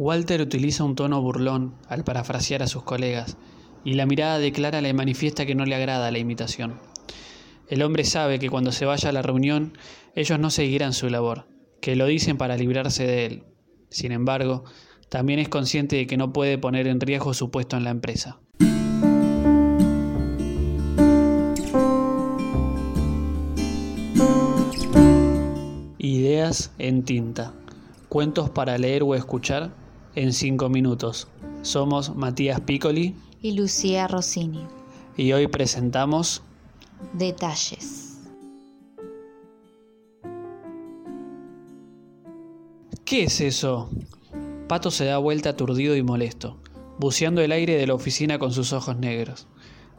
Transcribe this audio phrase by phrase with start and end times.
[0.00, 3.36] Walter utiliza un tono burlón al parafrasear a sus colegas,
[3.84, 6.78] y la mirada declara le manifiesta que no le agrada la imitación.
[7.66, 9.76] El hombre sabe que cuando se vaya a la reunión,
[10.14, 11.48] ellos no seguirán su labor,
[11.80, 13.42] que lo dicen para librarse de él.
[13.90, 14.62] Sin embargo,
[15.08, 18.38] también es consciente de que no puede poner en riesgo su puesto en la empresa.
[25.98, 27.52] Ideas en tinta.
[28.08, 31.28] Cuentos para leer o escuchar en cinco minutos.
[31.62, 34.64] Somos Matías Piccoli y Lucía Rossini.
[35.16, 36.42] Y hoy presentamos
[37.12, 38.18] Detalles.
[43.04, 43.88] ¿Qué es eso?
[44.68, 46.58] Pato se da vuelta aturdido y molesto,
[46.98, 49.46] buceando el aire de la oficina con sus ojos negros.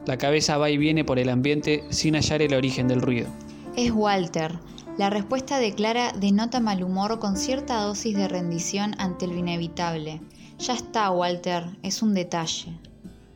[0.06, 3.28] La cabeza va y viene por el ambiente sin hallar el origen del ruido.
[3.76, 4.58] Es Walter.
[4.98, 10.20] La respuesta de Clara denota mal humor con cierta dosis de rendición ante lo inevitable.
[10.58, 12.78] Ya está, Walter, es un detalle.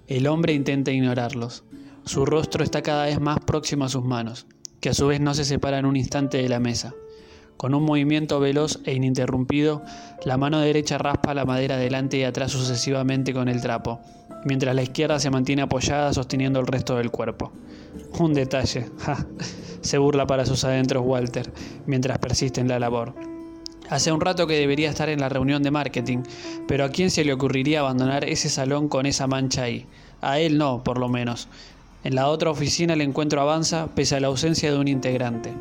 [0.07, 1.65] El hombre intenta ignorarlos.
[2.05, 4.47] Su rostro está cada vez más próximo a sus manos,
[4.81, 6.93] que a su vez no se separan un instante de la mesa.
[7.57, 9.83] Con un movimiento veloz e ininterrumpido,
[10.25, 14.01] la mano derecha raspa la madera delante y atrás sucesivamente con el trapo,
[14.45, 17.53] mientras la izquierda se mantiene apoyada sosteniendo el resto del cuerpo.
[18.19, 18.87] Un detalle,
[19.81, 21.53] se burla para sus adentros Walter,
[21.87, 23.13] mientras persiste en la labor.
[23.91, 26.19] Hace un rato que debería estar en la reunión de marketing,
[26.69, 29.87] pero ¿a quién se le ocurriría abandonar ese salón con esa mancha ahí?
[30.21, 31.49] A él no, por lo menos.
[32.05, 35.53] En la otra oficina el encuentro avanza pese a la ausencia de un integrante.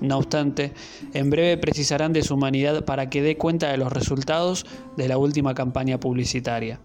[0.00, 0.72] No obstante,
[1.14, 4.66] en breve precisarán de su humanidad para que dé cuenta de los resultados
[4.96, 6.80] de la última campaña publicitaria.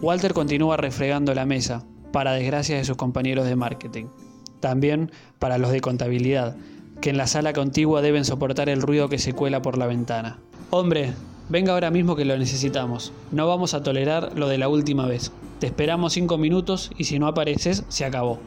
[0.00, 4.06] Walter continúa refregando la mesa, para desgracia de sus compañeros de marketing.
[4.60, 6.56] También para los de contabilidad,
[7.00, 10.38] que en la sala contigua deben soportar el ruido que se cuela por la ventana.
[10.70, 11.12] Hombre,
[11.48, 13.12] venga ahora mismo que lo necesitamos.
[13.30, 15.32] No vamos a tolerar lo de la última vez.
[15.60, 18.38] Te esperamos cinco minutos y si no apareces, se acabó.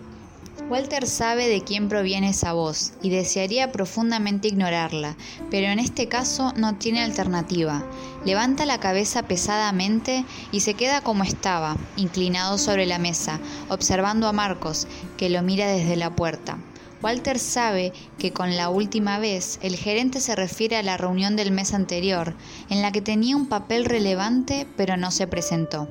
[0.71, 5.17] Walter sabe de quién proviene esa voz y desearía profundamente ignorarla,
[5.49, 7.83] pero en este caso no tiene alternativa.
[8.23, 10.23] Levanta la cabeza pesadamente
[10.53, 14.87] y se queda como estaba, inclinado sobre la mesa, observando a Marcos,
[15.17, 16.57] que lo mira desde la puerta.
[17.03, 21.51] Walter sabe que con la última vez el gerente se refiere a la reunión del
[21.51, 22.33] mes anterior,
[22.69, 25.89] en la que tenía un papel relevante pero no se presentó.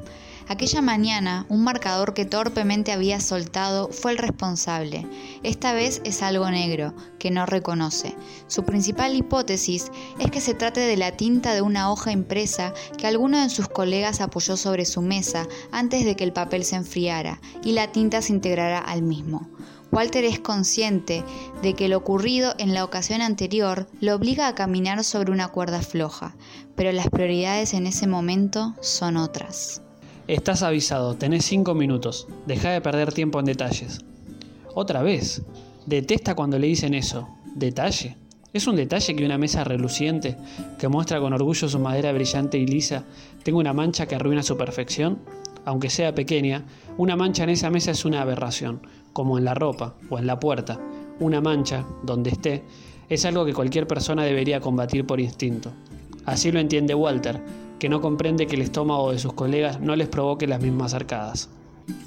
[0.50, 5.06] Aquella mañana, un marcador que torpemente había soltado fue el responsable.
[5.44, 8.16] Esta vez es algo negro, que no reconoce.
[8.48, 13.06] Su principal hipótesis es que se trate de la tinta de una hoja impresa que
[13.06, 17.40] alguno de sus colegas apoyó sobre su mesa antes de que el papel se enfriara
[17.62, 19.48] y la tinta se integrara al mismo.
[19.92, 21.22] Walter es consciente
[21.62, 25.80] de que lo ocurrido en la ocasión anterior lo obliga a caminar sobre una cuerda
[25.80, 26.34] floja,
[26.74, 29.82] pero las prioridades en ese momento son otras.
[30.30, 33.98] Estás avisado, tenés cinco minutos, deja de perder tiempo en detalles.
[34.76, 35.42] Otra vez,
[35.86, 38.16] detesta cuando le dicen eso, detalle.
[38.52, 40.36] Es un detalle que una mesa reluciente,
[40.78, 43.02] que muestra con orgullo su madera brillante y lisa,
[43.42, 45.18] tenga una mancha que arruina su perfección.
[45.64, 46.64] Aunque sea pequeña,
[46.96, 50.38] una mancha en esa mesa es una aberración, como en la ropa o en la
[50.38, 50.78] puerta.
[51.18, 52.62] Una mancha, donde esté,
[53.08, 55.72] es algo que cualquier persona debería combatir por instinto.
[56.24, 57.42] Así lo entiende Walter,
[57.80, 61.48] que no comprende que el estómago de sus colegas no les provoque las mismas arcadas.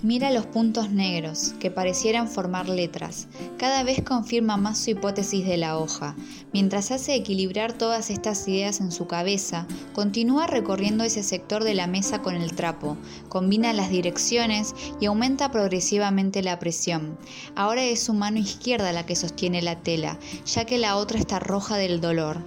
[0.02, 3.28] Mira los puntos negros, que parecieran formar letras.
[3.58, 6.16] Cada vez confirma más su hipótesis de la hoja.
[6.54, 11.88] Mientras hace equilibrar todas estas ideas en su cabeza, continúa recorriendo ese sector de la
[11.88, 12.96] mesa con el trapo,
[13.28, 17.18] combina las direcciones y aumenta progresivamente la presión.
[17.56, 21.40] Ahora es su mano izquierda la que sostiene la tela, ya que la otra está
[21.40, 22.38] roja del dolor.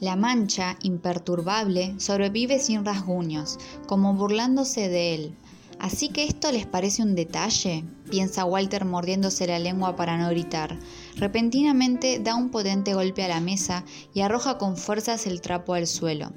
[0.00, 5.34] La mancha, imperturbable, sobrevive sin rasguños, como burlándose de él.
[5.80, 7.84] ¿Así que esto les parece un detalle?
[8.08, 10.76] piensa Walter mordiéndose la lengua para no gritar.
[11.16, 15.86] Repentinamente da un potente golpe a la mesa y arroja con fuerzas el trapo al
[15.86, 16.32] suelo.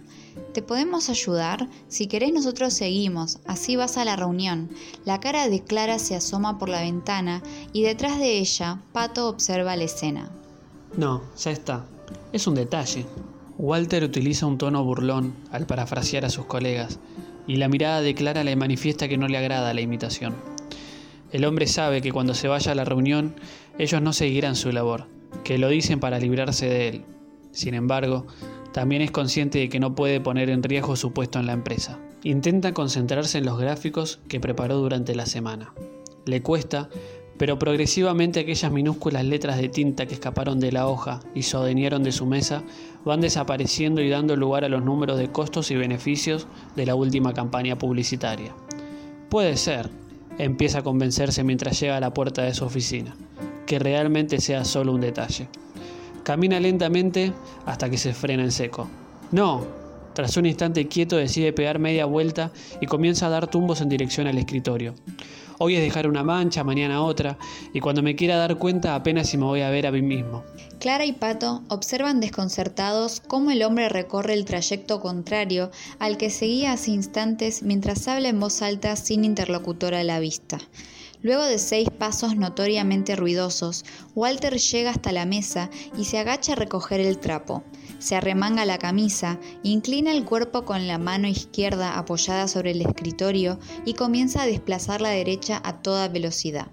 [0.54, 1.70] ¿Te podemos ayudar?
[1.88, 4.70] Si querés nosotros seguimos, así vas a la reunión.
[5.06, 7.42] La cara de Clara se asoma por la ventana
[7.74, 10.32] y detrás de ella Pato observa la escena.
[10.98, 11.86] No, ya está.
[12.34, 13.06] Es un detalle.
[13.62, 16.98] Walter utiliza un tono burlón al parafrasear a sus colegas
[17.46, 20.34] y la mirada de Clara le manifiesta que no le agrada la imitación.
[21.32, 23.36] El hombre sabe que cuando se vaya a la reunión,
[23.78, 25.06] ellos no seguirán su labor,
[25.44, 27.06] que lo dicen para librarse de él.
[27.52, 28.26] Sin embargo,
[28.74, 32.00] también es consciente de que no puede poner en riesgo su puesto en la empresa.
[32.24, 35.72] Intenta concentrarse en los gráficos que preparó durante la semana.
[36.26, 36.90] Le cuesta
[37.42, 42.12] pero progresivamente aquellas minúsculas letras de tinta que escaparon de la hoja y adueñaron de
[42.12, 42.62] su mesa
[43.04, 46.46] van desapareciendo y dando lugar a los números de costos y beneficios
[46.76, 48.54] de la última campaña publicitaria.
[49.28, 49.90] Puede ser,
[50.38, 53.16] empieza a convencerse mientras llega a la puerta de su oficina,
[53.66, 55.48] que realmente sea solo un detalle.
[56.22, 57.34] Camina lentamente
[57.66, 58.88] hasta que se frena en seco.
[59.32, 59.66] No,
[60.14, 62.52] tras un instante quieto decide pegar media vuelta
[62.82, 64.94] y comienza a dar tumbos en dirección al escritorio.
[65.64, 67.38] Hoy es dejar una mancha, mañana otra,
[67.72, 70.44] y cuando me quiera dar cuenta apenas si me voy a ver a mí mismo.
[70.80, 75.70] Clara y Pato observan desconcertados cómo el hombre recorre el trayecto contrario
[76.00, 80.58] al que seguía hace instantes mientras habla en voz alta sin interlocutor a la vista.
[81.24, 83.86] Luego de seis pasos notoriamente ruidosos,
[84.16, 87.64] Walter llega hasta la mesa y se agacha a recoger el trapo.
[88.00, 93.60] Se arremanga la camisa, inclina el cuerpo con la mano izquierda apoyada sobre el escritorio
[93.86, 96.68] y comienza a desplazar la derecha a toda velocidad.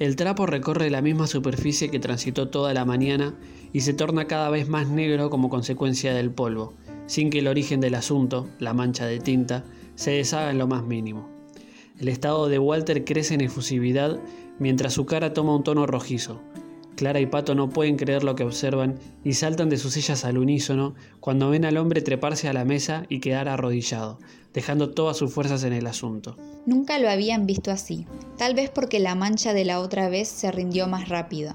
[0.00, 3.34] El trapo recorre la misma superficie que transitó toda la mañana
[3.72, 6.74] y se torna cada vez más negro como consecuencia del polvo,
[7.06, 10.82] sin que el origen del asunto, la mancha de tinta, se deshaga en lo más
[10.82, 11.35] mínimo.
[11.98, 14.18] El estado de Walter crece en efusividad
[14.58, 16.40] mientras su cara toma un tono rojizo.
[16.96, 20.38] Clara y Pato no pueden creer lo que observan y saltan de sus sillas al
[20.38, 24.18] unísono cuando ven al hombre treparse a la mesa y quedar arrodillado,
[24.54, 26.36] dejando todas sus fuerzas en el asunto.
[26.64, 28.06] Nunca lo habían visto así,
[28.38, 31.52] tal vez porque la mancha de la otra vez se rindió más rápido.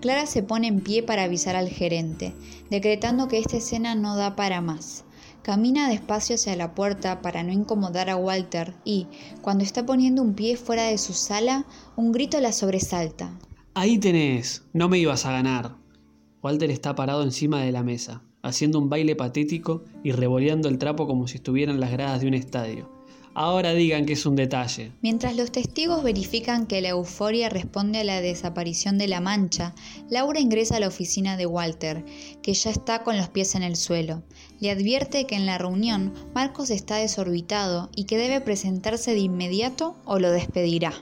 [0.00, 2.34] Clara se pone en pie para avisar al gerente,
[2.70, 5.04] decretando que esta escena no da para más.
[5.44, 9.08] Camina despacio hacia la puerta para no incomodar a Walter y,
[9.42, 13.38] cuando está poniendo un pie fuera de su sala, un grito la sobresalta.
[13.74, 15.76] Ahí tenés, no me ibas a ganar.
[16.42, 21.06] Walter está parado encima de la mesa, haciendo un baile patético y revoleando el trapo
[21.06, 22.93] como si estuviera en las gradas de un estadio.
[23.36, 24.92] Ahora digan que es un detalle.
[25.02, 29.74] Mientras los testigos verifican que la euforia responde a la desaparición de la mancha,
[30.08, 32.04] Laura ingresa a la oficina de Walter,
[32.42, 34.22] que ya está con los pies en el suelo.
[34.60, 39.96] Le advierte que en la reunión Marcos está desorbitado y que debe presentarse de inmediato
[40.04, 40.92] o lo despedirá.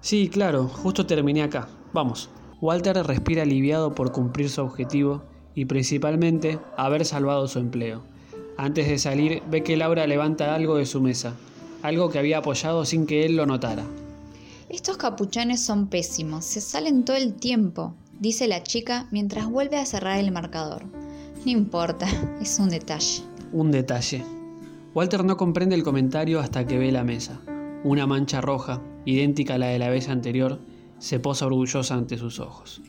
[0.00, 1.68] Sí, claro, justo terminé acá.
[1.92, 2.30] Vamos.
[2.62, 5.24] Walter respira aliviado por cumplir su objetivo
[5.54, 8.02] y principalmente haber salvado su empleo.
[8.56, 11.36] Antes de salir, ve que Laura levanta algo de su mesa
[11.82, 13.84] algo que había apoyado sin que él lo notara.
[14.68, 19.86] Estos capuchones son pésimos, se salen todo el tiempo, dice la chica mientras vuelve a
[19.86, 20.84] cerrar el marcador.
[21.44, 22.06] No importa,
[22.40, 23.22] es un detalle.
[23.52, 24.24] Un detalle.
[24.94, 27.40] Walter no comprende el comentario hasta que ve la mesa.
[27.84, 30.58] Una mancha roja, idéntica a la de la vez anterior,
[30.98, 32.80] se posa orgullosa ante sus ojos.